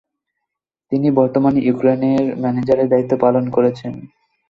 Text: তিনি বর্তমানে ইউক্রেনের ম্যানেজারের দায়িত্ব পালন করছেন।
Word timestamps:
তিনি 0.91 1.07
বর্তমানে 1.11 1.59
ইউক্রেনের 1.61 2.23
ম্যানেজারের 2.41 2.87
দায়িত্ব 2.89 3.13
পালন 3.23 3.45
করছেন। 3.49 3.93